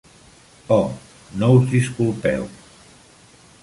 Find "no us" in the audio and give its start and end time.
1.41-1.69